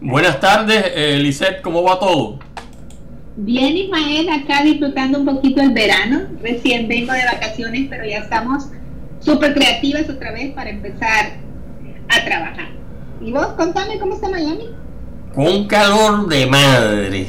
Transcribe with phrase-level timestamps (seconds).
[0.00, 2.38] Buenas tardes, eh, Lisette, ¿cómo va todo?
[3.36, 6.20] Bien, Ismael, acá disfrutando un poquito el verano.
[6.40, 8.68] Recién vengo de vacaciones, pero ya estamos
[9.18, 11.38] súper creativas otra vez para empezar
[12.08, 12.68] a trabajar.
[13.20, 14.66] ¿Y vos, contame cómo está Miami?
[15.34, 17.26] Con calor de madre.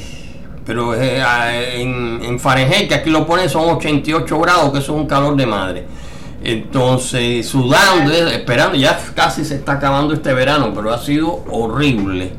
[0.63, 5.01] Pero eh, en, en Fahrenheit, que aquí lo ponen, son 88 grados, que eso es
[5.01, 5.85] un calor de madre.
[6.43, 12.31] Entonces, sudando, eh, esperando, ya casi se está acabando este verano, pero ha sido horrible,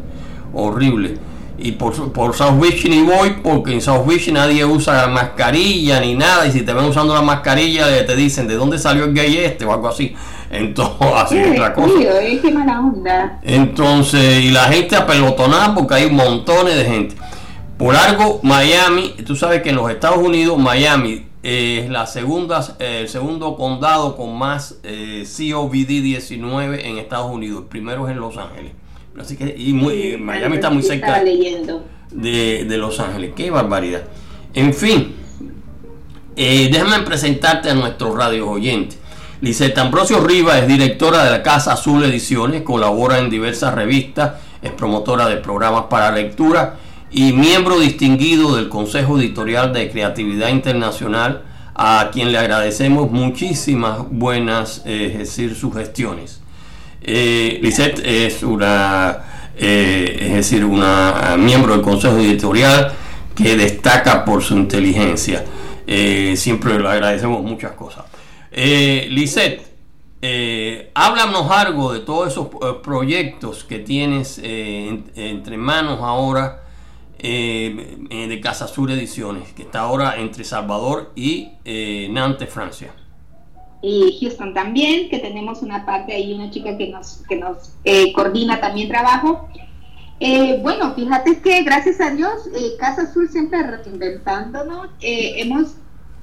[0.53, 1.19] horrible.
[1.59, 6.15] Y por, por South Beach ni voy, porque en South Beach nadie usa mascarilla ni
[6.15, 9.37] nada, y si te ven usando una mascarilla te dicen de dónde salió el gay
[9.37, 10.15] este o algo así.
[10.51, 11.95] Entonces, así es la cosa.
[12.43, 13.41] qué mala onda.
[13.43, 17.17] Entonces, y la gente apelotonada porque hay montones de gente.
[17.77, 23.09] Por algo, Miami, tú sabes que en los Estados Unidos, Miami es la segunda, el
[23.09, 27.63] segundo condado con más eh, COVID-19 en Estados Unidos.
[27.63, 28.73] El primero es en Los Ángeles.
[29.19, 33.33] Así que y Miami está muy cerca de, de, Los Ángeles.
[33.37, 34.03] Qué barbaridad.
[34.55, 35.15] En fin,
[36.37, 38.99] eh, déjame presentarte a nuestros radios oyentes.
[39.41, 44.71] Lisette Ambrosio Rivas es directora de la Casa Azul Ediciones, colabora en diversas revistas, es
[44.71, 46.77] promotora de programas para lectura
[47.11, 51.43] y miembro distinguido del Consejo Editorial de Creatividad Internacional,
[51.75, 56.40] a quien le agradecemos muchísimas buenas, eh, decir, sugestiones.
[57.03, 62.93] Eh, Lisette es una, eh, es decir, una miembro del Consejo Editorial
[63.35, 65.45] que destaca por su inteligencia.
[65.87, 68.05] Eh, siempre le agradecemos muchas cosas.
[68.53, 69.63] Lisette,
[70.95, 72.49] háblanos algo de todos esos
[72.83, 76.61] proyectos que tienes entre manos ahora
[77.23, 82.95] eh, eh, de Casa Sur Ediciones, que está ahora entre Salvador y eh, Nantes, Francia.
[83.83, 87.73] Y Houston también, que tenemos una parte ahí, una chica que nos, que nos
[88.15, 89.49] coordina también trabajo.
[90.63, 95.77] bueno, fíjate que gracias a Dios, Casa Azul siempre reinventándonos, hemos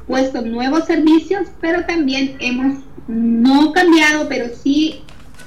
[0.08, 5.02] puesto nuevos servicios, pero también hemos no cambiado, pero sí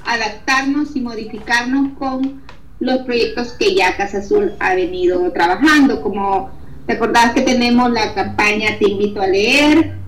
[0.05, 2.41] adaptarnos y modificarnos con
[2.79, 6.49] los proyectos que ya Casa Azul ha venido trabajando, como
[6.87, 10.00] recordás que tenemos la campaña Te invito a leer,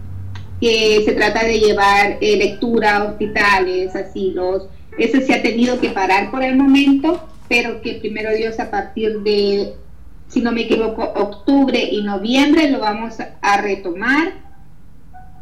[0.63, 4.69] que se trata de llevar eh, lectura a hospitales, asilos.
[4.97, 9.19] Eso se ha tenido que parar por el momento, pero que primero Dios a partir
[9.23, 9.73] de,
[10.29, 14.35] si no me equivoco, octubre y noviembre lo vamos a retomar.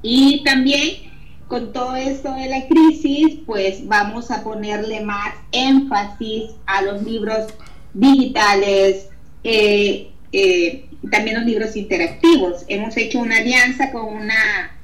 [0.01, 1.11] Y también
[1.47, 7.45] con todo esto de la crisis, pues vamos a ponerle más énfasis a los libros
[7.93, 9.09] digitales,
[9.43, 12.65] eh, eh, también los libros interactivos.
[12.67, 14.80] Hemos hecho una alianza con una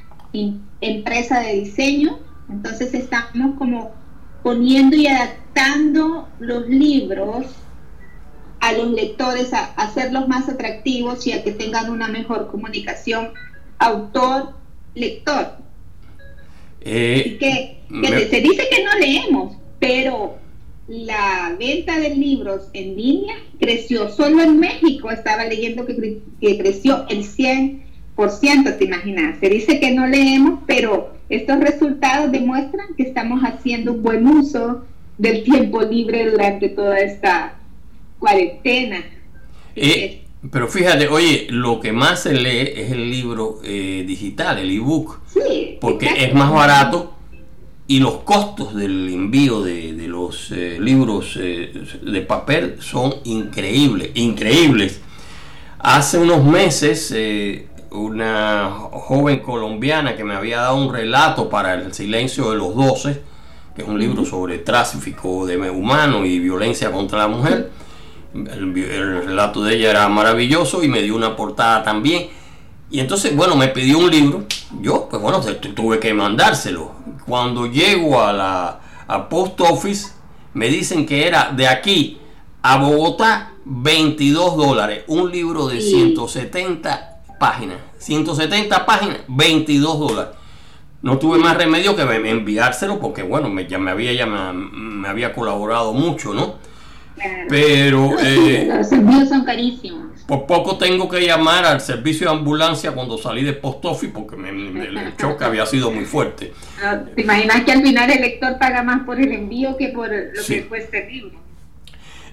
[0.81, 3.91] empresa de diseño, entonces estamos como
[4.43, 7.45] poniendo y adaptando los libros
[8.59, 13.29] a los lectores, a hacerlos más atractivos y a que tengan una mejor comunicación
[13.79, 15.57] autor-lector.
[16.81, 20.37] Eh, que, se dice que no leemos, pero
[20.87, 24.09] la venta de libros en línea creció.
[24.09, 26.21] Solo en México estaba leyendo que,
[26.57, 27.83] creció el 100%,
[28.77, 29.39] te imaginas.
[29.39, 34.85] Se dice que no leemos, pero estos resultados demuestran que estamos haciendo un buen uso
[35.17, 37.59] del tiempo libre durante toda esta
[38.19, 39.03] cuarentena.
[39.75, 44.71] Eh, pero fíjate, oye, lo que más se lee es el libro eh, digital, el
[44.71, 47.13] ebook, sí, porque es más barato
[47.87, 55.01] y los costos del envío de, los eh, libros de papel son increíbles, increíbles.
[55.79, 57.13] Hace unos meses,
[57.91, 63.21] una joven colombiana que me había dado un relato para El silencio de los doce,
[63.75, 67.71] que es un libro sobre tráfico de humano y violencia contra la mujer,
[68.33, 72.27] el, relato de ella era maravilloso y me dio una portada también.
[72.89, 74.45] Y entonces, bueno, me pidió un libro.
[74.81, 75.41] Yo, pues bueno,
[75.75, 76.91] tuve que mandárselo.
[77.25, 80.11] Cuando llego a la a Post Office,
[80.53, 82.19] me dicen que era de aquí
[82.61, 85.03] a Bogotá 22 dólares.
[85.07, 87.06] Un libro de 170
[87.37, 87.77] páginas.
[87.97, 90.33] 170 páginas, 22 dólares.
[91.01, 95.33] No tuve más remedio que enviárselo porque, bueno, me, ya me había, ya me había
[95.33, 96.55] colaborado mucho, ¿no?
[97.49, 100.07] Pero eh, los envíos son carísimos.
[100.27, 104.35] Por poco tengo que llamar al servicio de ambulancia cuando salí de post office porque
[104.35, 106.53] me, el choque había sido muy fuerte.
[107.15, 110.43] ¿Te imaginas que al final el lector paga más por el envío que por lo
[110.45, 111.39] que cuesta el libro?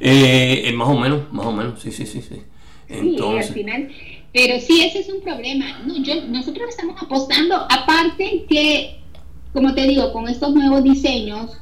[0.01, 2.43] Eh, más o menos, más o menos, sí, sí, sí, sí.
[2.89, 3.89] Entonces, al final,
[4.35, 5.81] pero sí, ese es un problema.
[6.27, 8.99] nosotros estamos apostando, aparte que,
[9.53, 11.57] como te digo, con estos nuevos diseños,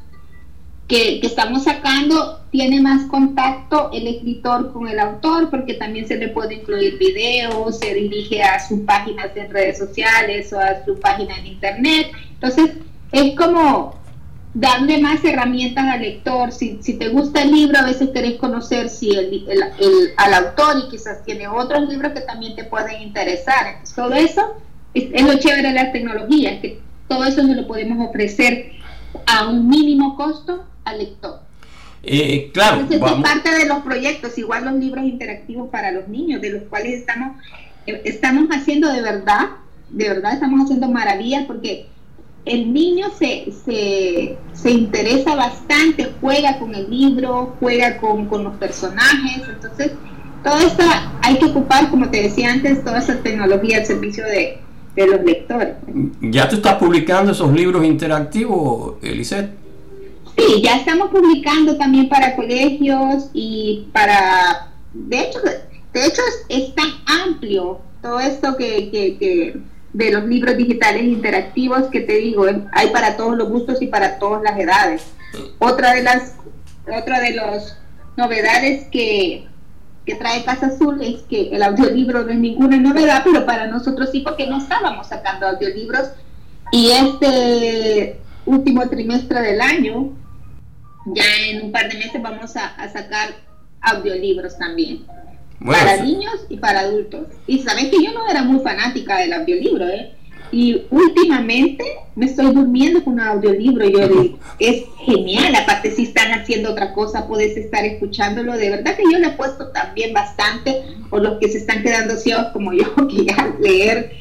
[0.89, 6.29] que, estamos sacando tiene más contacto el escritor con el autor porque también se le
[6.29, 11.37] puede incluir videos, se dirige a sus páginas en redes sociales o a su página
[11.39, 12.11] en internet.
[12.35, 12.71] Entonces,
[13.13, 14.02] es como
[14.55, 16.53] darle más herramientas al lector.
[16.53, 19.55] Si, si te gusta el libro, a veces querés conocer si el,
[20.17, 23.79] al autor y quizás tiene otros libros que también te pueden interesar.
[23.95, 24.57] todo eso
[24.95, 28.73] es, es, lo chévere de las tecnologías, que todo eso nos lo podemos ofrecer
[29.27, 31.41] a un mínimo costo al lector.
[32.05, 36.51] Eh, claro, es parte de los proyectos, igual los libros interactivos para los niños, de
[36.51, 37.37] los cuales estamos,
[37.87, 39.51] eh, estamos haciendo de verdad,
[39.89, 41.87] de verdad estamos haciendo maravillas porque
[42.45, 48.55] el niño se, se, se interesa bastante, juega con el libro, juega con, con los
[48.57, 49.93] personajes, entonces
[50.43, 50.83] todo esto
[51.23, 54.59] hay que ocupar, como te decía antes, toda esa tecnología al servicio de,
[54.97, 55.77] de los lectores.
[56.21, 59.51] ¿Ya tú estás publicando esos libros interactivos, Elisette?
[60.37, 65.39] Sí, ya estamos publicando también para colegios y para, de hecho,
[65.93, 69.59] de hecho es, tan amplio todo esto que, que,
[69.93, 74.19] de los libros digitales interactivos que te digo, hay para todos los gustos y para
[74.19, 75.07] todas las edades.
[75.59, 76.37] Otra de las,
[76.87, 77.79] otra de las
[78.17, 79.47] novedades que,
[80.07, 84.11] que trae Casa Azul es que el audiolibro no es ninguna novedad, pero para nosotros
[84.11, 86.11] sí, porque no estábamos sacando audiolibros
[86.73, 90.13] y este último trimestre del año
[91.07, 93.31] ya en un par de meses vamos a, sacar
[93.81, 95.05] audiolibros también.
[95.65, 97.27] Para niños y para adultos.
[97.47, 100.13] Y saben que yo no era muy fanática del audiolibro, ¿eh?
[100.51, 101.83] Y últimamente
[102.15, 103.89] me estoy durmiendo con un audiolibro.
[103.89, 105.55] Yo digo, es genial.
[105.55, 108.53] Aparte, si están haciendo otra cosa, puedes estar escuchándolo.
[108.59, 110.83] De verdad que yo le he puesto también bastante.
[111.11, 114.13] O los que se están quedando ciegos como yo, que ya leer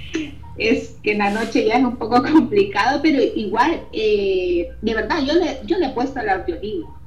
[0.57, 5.19] es que en la noche ya es un poco complicado, pero igual, eh, de verdad,
[5.25, 7.00] yo le, yo le he puesto el audiolibro.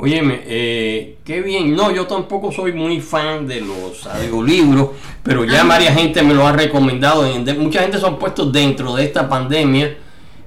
[0.00, 1.74] Óyeme, eh, qué bien.
[1.74, 4.90] No, yo tampoco soy muy fan de los audiolibros,
[5.24, 7.26] pero ya varias gente me lo ha recomendado.
[7.58, 9.96] Mucha gente se han puesto dentro de esta pandemia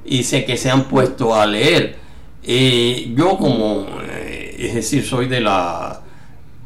[0.05, 1.97] y sé que se han puesto a leer.
[2.43, 3.87] Eh, yo como,
[4.57, 6.01] es decir, soy de la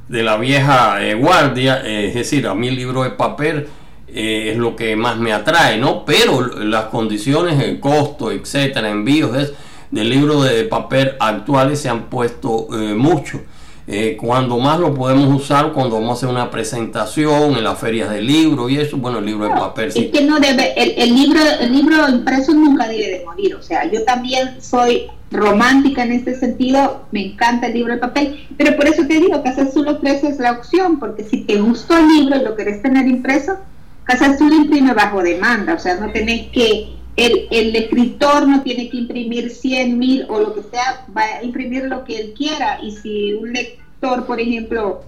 [0.08, 3.68] de la vieja guardia, es decir, a mí el libro de papel
[4.08, 6.06] eh, es lo que más me atrae, ¿no?
[6.06, 9.36] Pero las condiciones, el costo, etcétera, envíos
[9.92, 13.42] del libro de papel actuales se han puesto eh, mucho.
[13.88, 18.10] Eh, cuando más lo podemos usar cuando vamos a hacer una presentación en las ferias
[18.10, 20.06] del libro y eso, bueno, el libro de papel sí.
[20.06, 23.86] Es que no debe, el, libro, el libro impreso nunca debe de morir, o sea,
[23.92, 28.88] yo también soy romántica en este sentido, me encanta el libro de papel, pero por
[28.88, 32.38] eso te digo que hacer solo ofreces la opción, porque si te gustó el libro
[32.38, 33.58] y lo querés tener impreso,
[34.04, 38.90] Casa Azul imprime bajo demanda, o sea, no tenés que, el, el escritor no tiene
[38.90, 42.80] que imprimir 100 mil o lo que sea, va a imprimir lo que él quiera.
[42.82, 45.04] Y si un lector, por ejemplo,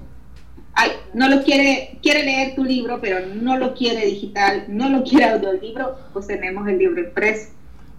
[0.74, 5.04] ay, no lo quiere, quiere leer tu libro, pero no lo quiere digital, no lo
[5.04, 7.50] quiere audiolibro, pues tenemos el libro impreso.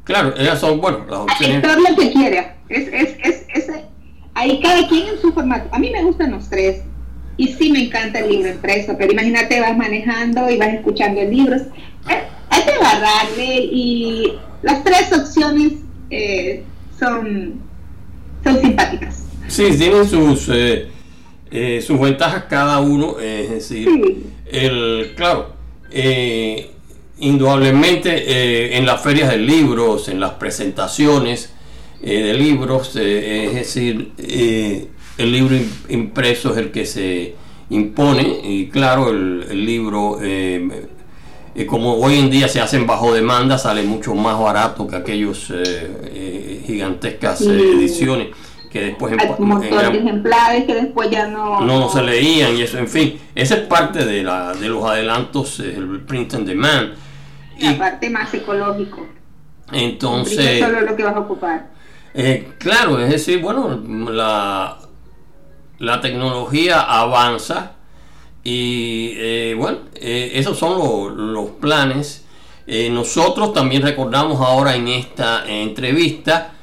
[0.05, 1.63] Claro, ellas son, bueno, las opciones.
[1.63, 2.57] El lo que quiera.
[2.71, 3.71] Es, es, es, es,
[4.33, 5.69] ahí cada quien en su formato.
[5.71, 6.83] A mí me gustan los tres.
[7.37, 11.63] Y sí me encanta el libro impreso, pero imagínate, vas manejando y vas escuchando libros.
[12.11, 12.23] Eh,
[12.59, 14.33] hay que agarrarle y
[14.63, 15.73] las tres opciones
[16.11, 16.65] eh,
[16.99, 17.61] son,
[18.45, 19.25] son simpáticas.
[19.47, 20.89] Sí, tienen sus, eh,
[21.87, 23.19] sus ventajas cada uno.
[23.21, 23.89] es decir,
[24.47, 25.53] el, claro,
[27.19, 31.53] indudablemente en las ferias de libros, en las presentaciones
[32.03, 34.13] de libros, es decir,
[35.19, 35.57] el libro
[35.89, 37.35] impreso es el que se
[37.71, 40.19] impone y claro, el, libro,
[41.55, 44.97] eh, eh, como hoy en día se hacen bajo demanda, sale mucho más barato que
[44.97, 48.29] aquellos eh, gigantescas ediciones
[48.71, 53.19] que después en, ejemplares que después ya no, no, se leían y eso, en fin,
[53.35, 56.93] esa es parte de, la, de los adelantos, el print on demand.
[57.59, 59.07] Y la parte más ecológico.
[59.73, 60.61] Entonces...
[60.61, 61.71] Solo lo que vas a ocupar.
[62.59, 64.79] claro, es decir, bueno, la
[65.79, 67.73] la tecnología avanza
[68.49, 72.25] y eh, bueno, eh, esos son los planes.
[72.67, 76.55] Eh, nosotros también recordamos ahora en esta entrevista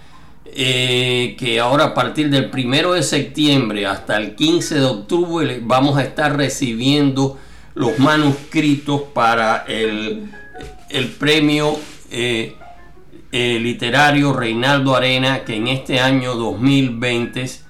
[0.56, 6.04] que ahora a partir del primero de septiembre hasta el 15 de octubre vamos a
[6.04, 7.38] estar recibiendo
[7.74, 10.32] los manuscritos para el,
[10.90, 11.78] el premio
[13.34, 17.65] literario Reinaldo Arena que en este año 2020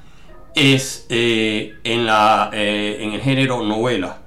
[0.56, 4.20] es eh, en, la, eh, en el género novela.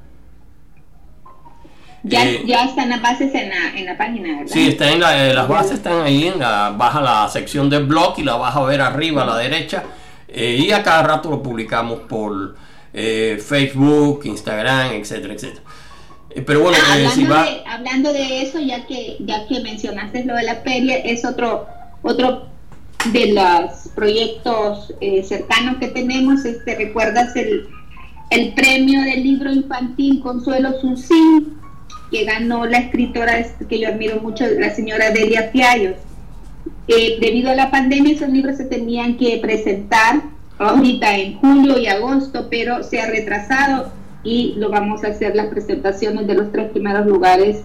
[2.04, 4.52] Ya, eh, ya están las bases en la, en la página, ¿verdad?
[4.52, 8.23] Sí, está en las bases están ahí, en la, baja la sección del blog y
[8.23, 9.82] la vas a ver arriba a la derecha.
[10.32, 12.56] Y a cada rato lo publicamos por
[12.92, 15.62] Facebook, Instagram, etcétera, etcétera.
[16.47, 17.44] pero bueno, hablando, si va...
[17.44, 21.66] de, hablando de eso, ya que, ya que mencionaste lo de la feria, es otro,
[22.02, 22.49] otro
[23.12, 24.93] de los proyectos
[25.25, 26.45] cercanos que tenemos.
[26.45, 27.69] Este, ¿Recuerdas el,
[28.31, 31.59] el premio del libro infantil Consuelo Susín?
[32.11, 35.97] que ganó la escritora que yo admiro mucho, la señora Delia Fiallos.
[36.87, 40.23] Eh, debido a la pandemia, esos libros se tenían que presentar
[40.59, 43.93] ahorita en julio y agosto, pero se ha retrasado
[44.25, 47.62] y lo vamos a hacer las presentaciones de los tres primeros lugares.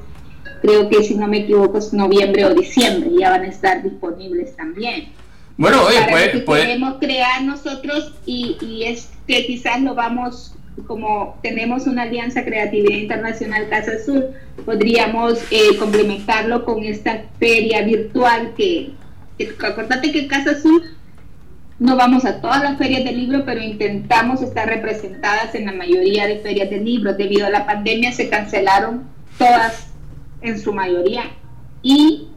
[0.62, 4.56] Creo que si no me equivoco es noviembre o diciembre, ya van a estar disponibles
[4.56, 5.08] también.
[5.58, 10.56] Bueno, oye, pues, pues, podemos crear nosotros y, y es que quizás lo vamos
[10.88, 14.26] como tenemos una alianza creatividad internacional Casa Azul,
[14.66, 18.92] podríamos eh, complementarlo con esta feria virtual que,
[19.38, 20.84] que acordate que Casa Azul
[21.80, 26.28] no vamos a todas las ferias del libro, pero intentamos estar representadas en la mayoría
[26.28, 27.14] de ferias del libro.
[27.14, 29.04] Debido a la pandemia se cancelaron
[29.38, 29.92] todas
[30.42, 31.24] en su mayoría
[31.82, 32.30] y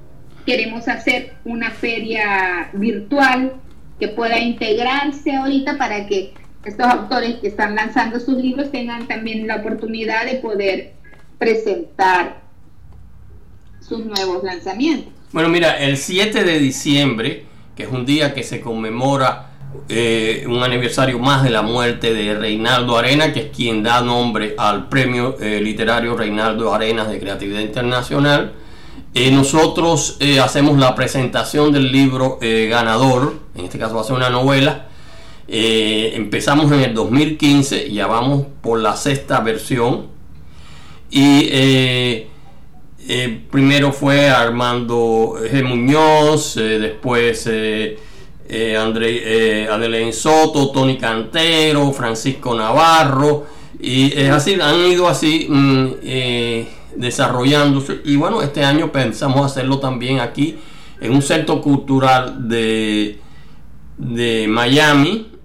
[0.46, 3.54] queremos hacer una feria virtual
[3.98, 6.32] que pueda integrarse ahorita para que
[6.64, 10.94] estos autores que están lanzando sus libros tengan también la oportunidad de poder
[11.38, 12.42] presentar
[13.80, 15.12] sus nuevos lanzamientos.
[15.32, 17.44] Bueno, mira, el 7 de diciembre,
[17.76, 19.50] que es un día que se conmemora
[19.88, 24.54] eh, un aniversario más de la muerte de Reinaldo Arena, que es quien da nombre
[24.58, 28.52] al premio eh, literario Reinaldo Arenas de Creatividad Internacional,
[29.16, 34.30] eh, nosotros hacemos la presentación del libro ganador, en este caso va a ser una
[34.30, 34.86] novela,
[35.48, 40.08] eh, empezamos en el 2015, ya vamos por la sexta versión.
[41.08, 42.28] Y eh,
[43.08, 45.62] eh, primero fue Armando G.
[45.62, 53.55] Muñoz, después André, Adelaine Soto, Tony Cantero, Francisco Navarro.
[53.78, 58.00] Y así, han ido así mm, desarrollándose.
[58.04, 60.58] Y bueno, este año pensamos hacerlo también aquí
[61.00, 63.20] en un centro cultural de,
[63.98, 65.36] de Miami,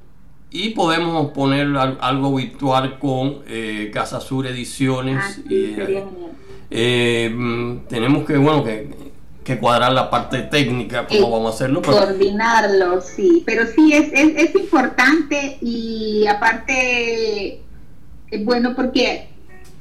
[0.53, 1.67] y podemos poner
[2.01, 5.17] algo virtual con eh, Casa Sur Ediciones.
[5.17, 6.03] Ah, eh,
[6.69, 9.11] eh, mm, tenemos que, bueno, que,
[9.59, 11.81] cuadrar la parte técnica, cómo vamos a hacerlo.
[11.81, 13.43] Coordinarlo, sí.
[13.45, 17.61] Pero sí, es, es, es importante y aparte
[18.31, 19.27] es bueno porque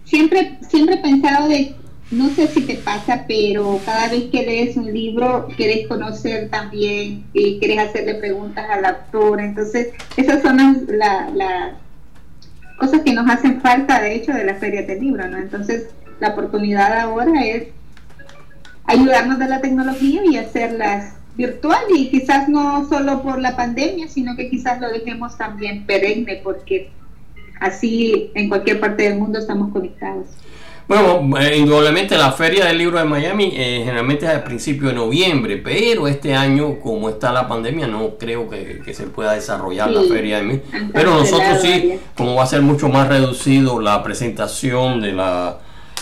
[0.04, 1.74] siempre, siempre he pensado de
[2.10, 7.24] no sé si te pasa, pero cada vez que lees un libro quieres conocer también
[7.32, 9.40] y quieres hacerle preguntas al autor.
[9.40, 11.74] Entonces, esas son las
[12.78, 15.38] cosas que nos hacen falta, de hecho, de la feria del libro, ¿no?
[15.38, 17.68] Entonces, la oportunidad ahora es
[18.86, 24.34] ayudarnos de la tecnología y hacerlas virtual y quizás no solo por la pandemia, sino
[24.34, 26.90] que quizás lo dejemos también perenne porque
[27.60, 30.26] así en cualquier parte del mundo estamos conectados.
[30.90, 34.94] Bueno, eh, indudablemente la Feria del Libro de Miami eh, generalmente es al principio de
[34.94, 40.02] noviembre, pero este año, como está la pandemia, no creo que, se pueda desarrollar la
[40.02, 40.60] Feria de
[40.92, 45.58] Pero nosotros sí, como va a ser mucho más reducido la presentación de la,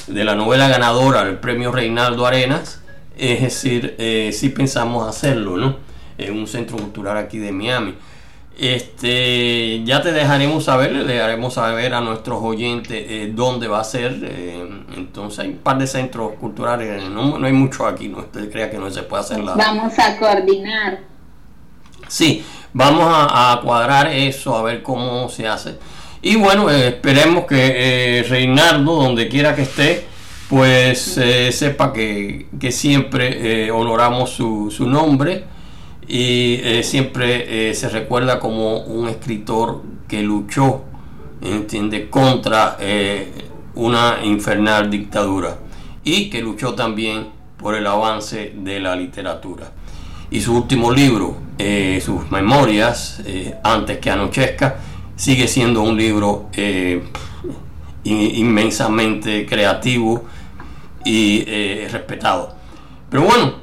[0.06, 2.80] de la novela ganadora del premio Reinaldo Arenas,
[3.18, 5.76] es decir, eh, sí pensamos hacerlo, ¿no?
[6.16, 7.94] En un centro cultural aquí de Miami.
[8.58, 13.84] Este, ya te dejaremos saber, le dejaremos saber a nuestros oyentes eh, dónde va a
[13.84, 14.18] ser.
[14.20, 18.68] Eh, entonces hay un par de centros culturales, no, hay mucho aquí, no usted crea
[18.68, 19.54] que no se puede hacer la...
[19.54, 20.98] Vamos a coordinar.
[22.08, 25.78] Sí, vamos a, cuadrar eso, a ver cómo se hace.
[26.20, 30.04] Y bueno, eh, esperemos que Reinaldo, donde quiera que esté,
[30.48, 31.16] pues
[31.52, 35.44] sepa que, que siempre honoramos su, su nombre
[36.08, 40.84] y eh, siempre eh, se recuerda como un escritor que luchó
[41.42, 43.30] entiende contra eh,
[43.74, 45.58] una infernal dictadura
[46.02, 49.70] y que luchó también por el avance de la literatura.
[50.30, 51.46] Y su último libro
[52.00, 53.20] sus memorias
[53.64, 54.76] antes que anochezca
[55.16, 56.50] sigue siendo un libro
[58.04, 60.24] inmensamente creativo
[61.04, 61.44] y
[61.86, 62.54] respetado.
[63.10, 63.54] Pero bueno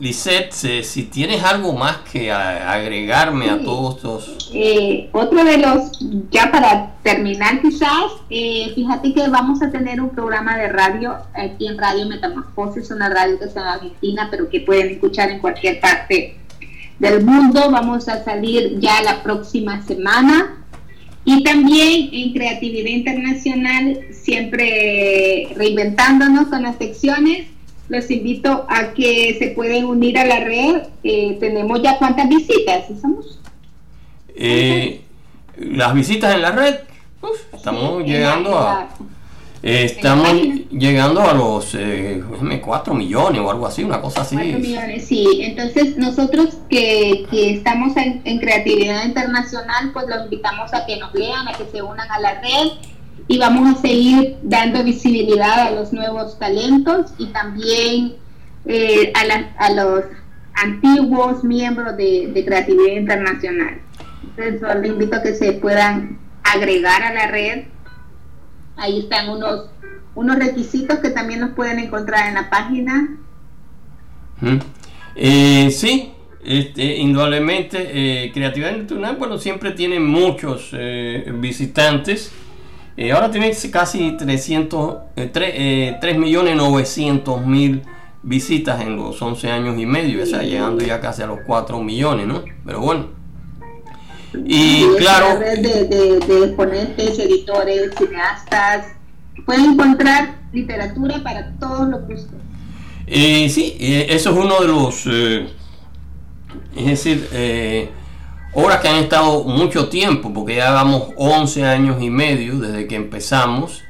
[0.00, 4.50] Lisette, si tienes algo más que agregarme a todos estos...
[4.54, 5.98] Eh, otro de los,
[6.30, 11.66] ya para terminar quizás, eh, fíjate que vamos a tener un programa de radio aquí
[11.66, 15.80] en Radio Metamorfosis, una radio que está en Argentina, pero que pueden escuchar en cualquier
[15.80, 16.38] parte
[16.98, 17.70] del mundo.
[17.70, 20.56] Vamos a salir ya la próxima semana.
[21.26, 27.48] Y también en Creatividad Internacional, siempre reinventándonos con las secciones
[27.90, 30.82] los invito a que se pueden unir a la red.
[31.02, 33.40] Eh, tenemos ya cuántas visitas, ¿estamos?
[34.28, 35.02] Eh,
[35.56, 36.76] las visitas en la red,
[37.52, 38.88] estamos llegando a...
[39.60, 40.32] estamos
[40.70, 42.22] llegando a los eh,
[42.64, 44.36] 4 millones o algo así, una cosa así.
[44.36, 45.40] 4 millones, sí.
[45.42, 51.12] Entonces nosotros que, que estamos en, en, Creatividad Internacional, pues los invitamos a que nos
[51.12, 52.68] lean, a que se unan a la red
[53.30, 58.14] y vamos a seguir dando visibilidad a los nuevos talentos y también
[58.66, 59.12] eh,
[59.56, 60.02] a, los
[60.54, 63.82] antiguos miembros de, Creatividad Internacional.
[64.36, 67.66] Entonces, les invito a que se puedan agregar a la red.
[68.76, 69.70] Ahí están unos,
[70.16, 73.16] unos requisitos que también nos pueden encontrar en la página.
[75.14, 76.10] Eh, sí,
[76.44, 77.78] este, indudablemente,
[78.24, 80.74] eh, Creatividad Internacional, bueno, siempre tiene muchos
[81.34, 82.32] visitantes
[82.96, 87.82] eh, ahora tiene casi 300, eh, 3, eh, millones 900 mil
[88.22, 91.82] visitas en los 11 años y medio, o sea, llegando ya casi a los 4
[91.82, 92.42] millones, ¿no?
[92.64, 93.08] Pero bueno.
[94.44, 95.38] Y claro...
[95.38, 98.86] De, de, de exponentes, editores, cineastas,
[99.46, 102.34] pueden encontrar literatura para todos los gustos.
[103.06, 105.06] Eh, sí, eso es uno de los...
[106.76, 107.28] es decir,
[108.52, 112.96] obras que han estado mucho tiempo, porque ya llevamos 11 años y medio desde que
[112.96, 113.82] empezamos.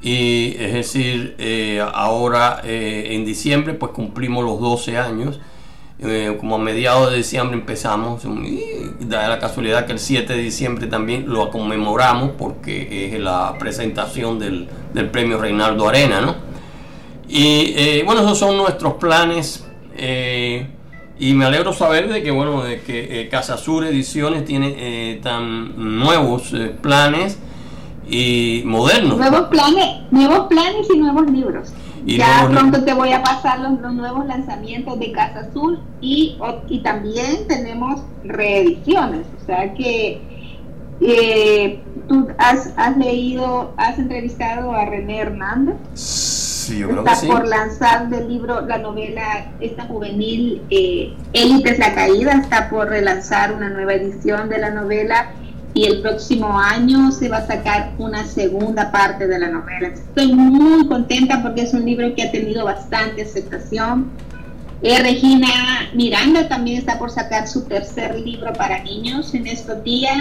[0.00, 5.40] Y es decir, eh, ahora eh, en diciembre pues cumplimos los 12 años.
[6.04, 8.60] Eh, como a mediados de diciembre empezamos, y
[9.06, 14.40] da la casualidad que el 7 de diciembre también lo conmemoramos porque es la presentación
[14.40, 16.34] del, del premio Reinaldo Arena, ¿no?
[17.28, 19.64] Y bueno, esos son nuestros planes.
[21.22, 25.20] Y me alegro saber de que bueno de que eh, Casa Sur Ediciones tiene eh,
[25.22, 27.38] tan nuevos eh, planes
[28.10, 29.18] y modernos.
[29.18, 31.72] Nuevos planes, nuevos planes y nuevos libros.
[32.04, 36.36] ya pronto te voy a pasar los, nuevos lanzamientos de Casa Azul y,
[36.68, 39.24] y también tenemos reediciones.
[39.40, 40.20] O sea que
[42.08, 45.76] tú has, has leído, has entrevistado a René Hernández
[46.70, 52.88] está por lanzar del libro la novela esta juvenil eh, Élites la caída, está por
[52.88, 55.32] relanzar una nueva edición de la novela
[55.74, 59.88] y el próximo año se va a sacar una segunda parte de la novela.
[59.88, 64.10] Estoy muy contenta porque es un libro que ha tenido bastante aceptación.
[64.82, 65.48] Eh, Regina
[65.94, 70.18] Miranda también está por sacar su tercer libro para niños en estos días.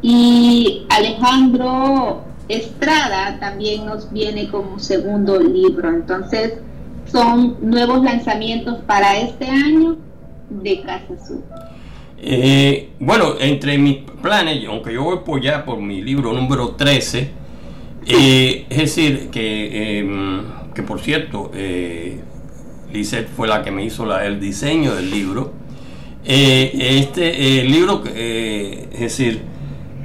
[0.00, 5.88] Y Alejandro Estrada también nos viene como segundo libro.
[5.88, 6.54] Entonces,
[7.06, 9.96] son nuevos lanzamientos para este año
[10.48, 11.42] de Casa Azul.
[12.22, 17.30] Eh, bueno, entre mis planes, aunque yo voy por ya por mi libro número 13,
[18.06, 20.42] eh, es decir, que, em,
[20.74, 22.20] que por cierto, eh,
[23.36, 25.52] fue la que me hizo el diseño del libro.
[26.24, 29.42] Eh, este libro, es decir,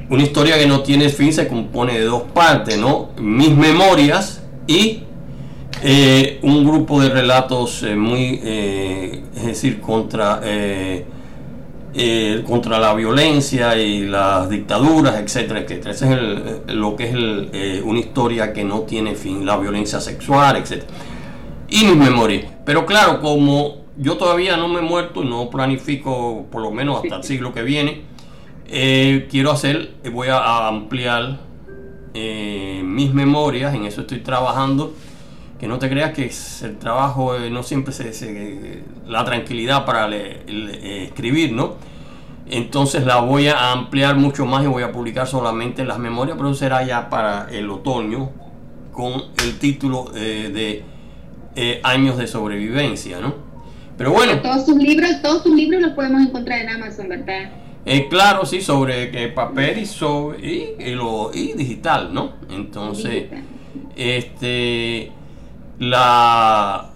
[0.09, 3.09] una historia que no tiene fin se compone de dos partes, ¿no?
[3.17, 5.03] Mis memorias y
[5.83, 10.41] eh, un grupo de relatos eh, muy, eh, es decir, contra,
[12.45, 15.91] contra la violencia y las dictaduras, etcétera, etcétera.
[15.91, 20.91] Ese es lo que es una historia que no tiene fin, la violencia sexual, etcétera.
[21.69, 22.45] Y mis memorias.
[22.63, 27.01] Pero claro, como yo todavía no me he muerto y no planifico, por lo menos
[27.03, 28.01] hasta el siglo que viene,
[28.67, 31.37] eh, quiero hacer, eh, voy a ampliar
[32.13, 34.93] eh, mis memorias, en eso estoy trabajando.
[35.59, 36.29] Que no te creas que
[36.63, 41.75] el trabajo no siempre se, la tranquilidad para escribir, ¿no?
[42.49, 46.53] Entonces la voy a ampliar mucho más y voy a publicar solamente las memorias, pero
[46.53, 48.31] será ya para el otoño
[48.91, 50.83] con el título de
[51.83, 53.35] Años de sobrevivencia, ¿no?
[53.97, 54.41] Pero bueno.
[54.41, 57.64] Todos tus libros, todos tus libros los podemos encontrar en Amazon, ¿verdad?
[57.87, 62.33] Eh, claro, sí, sobre papel y, sobre, y, lo, y digital, ¿no?
[62.49, 63.25] Entonces,
[63.95, 65.11] este,
[65.77, 66.89] la,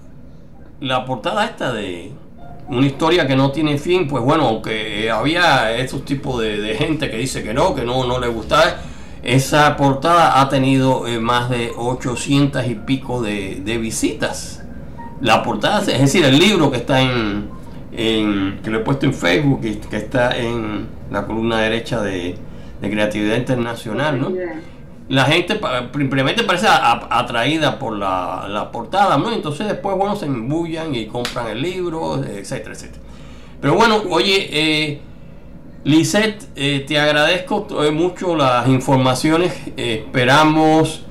[0.82, 2.12] la portada esta de
[2.70, 7.18] una historia que no tiene fin, pues bueno, aunque había estos tipos de, gente que
[7.18, 8.78] dice que no, que no, no le gustaba,
[9.22, 14.64] esa portada ha tenido eh, más de 800 y pico de, de visitas.
[15.22, 17.59] La portada, es decir, el libro que está en,
[17.92, 22.36] que lo he puesto en Facebook, que está en la columna derecha de,
[22.82, 24.32] Creatividad Internacional, ¿no?
[25.10, 25.60] La gente
[25.98, 29.34] simplemente parece atraída por la, portada, ¿no?
[29.34, 33.02] Entonces después, bueno, se embullan y compran el libro, etcétera, etcétera.
[33.60, 35.02] Pero bueno, oye, eh,
[35.84, 39.54] Lisette, eh, te agradezco mucho las informaciones.
[39.76, 41.04] esperamos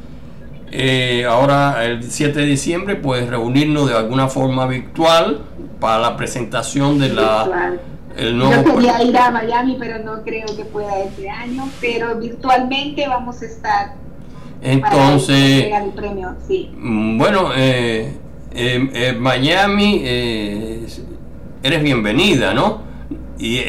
[0.71, 5.41] eh, ahora el 7 de diciembre, pues reunirnos de alguna forma virtual
[5.81, 7.75] para la presentación de la...
[8.17, 12.17] El nuevo Yo quería ir a Miami, pero no creo que pueda este año, pero
[12.17, 13.95] virtualmente vamos a estar.
[14.61, 16.73] Entonces, el premio, sí.
[16.77, 18.13] Mm, bueno, eh,
[18.53, 22.83] eh, Miami, eres bienvenida, ¿no?
[23.39, 23.61] Y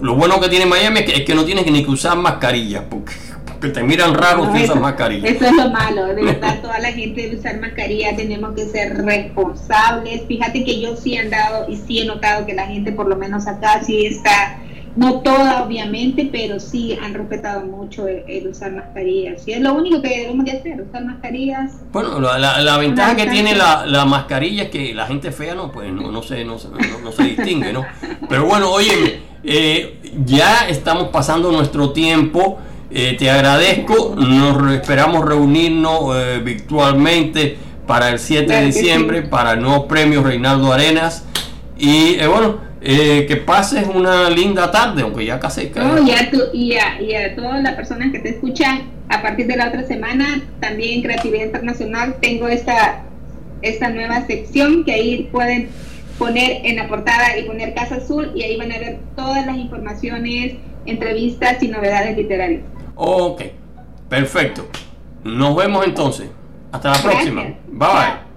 [0.00, 2.84] lo bueno que tiene Miami es que, es que no tienes ni que usar mascarillas,
[2.88, 3.12] porque
[3.60, 5.28] que te miran raro si usas mascarilla.
[5.28, 8.96] Eso es lo malo, de verdad, toda la gente debe usar mascarilla, tenemos que ser
[9.04, 10.22] responsables.
[10.26, 13.16] Fíjate que yo sí he andado y sí he notado que la gente, por lo
[13.16, 14.58] menos acá, sí está,
[14.96, 19.46] no toda obviamente, pero sí han respetado mucho el, usar mascarillas.
[19.46, 21.72] Y es lo único que debemos de hacer, usar mascarillas.
[21.92, 25.70] Bueno, la, la, ventaja que tiene la, la, mascarilla es que la gente fea no,
[25.70, 26.56] pues, no, no, se, no,
[27.02, 27.84] no, se distingue, ¿no?
[28.28, 32.58] Pero bueno, oye, eh, ya estamos pasando nuestro tiempo.
[32.92, 39.60] Eh, te agradezco, nos esperamos reunirnos eh, virtualmente para el 7 de diciembre para el
[39.60, 41.24] nuevo premio Reinaldo Arenas.
[41.78, 45.70] Y eh, bueno, que pases una linda tarde, aunque ya casi...
[45.76, 46.10] No, y,
[46.74, 50.42] a y, a, todas las personas que te escuchan, a partir de la otra semana,
[50.58, 53.02] también Creatividad Internacional, tengo esta,
[53.62, 55.68] esta nueva sección que ahí pueden
[56.18, 59.56] poner en la portada y poner Casa Azul y ahí van a ver todas las
[59.56, 60.54] informaciones,
[60.86, 62.62] entrevistas y novedades literarias.
[63.02, 63.42] Ok,
[64.10, 64.68] perfecto.
[65.24, 66.28] Nos vemos entonces.
[66.70, 67.42] Hasta la próxima.
[67.42, 68.29] Bye bye.